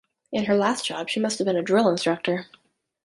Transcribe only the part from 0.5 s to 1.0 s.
last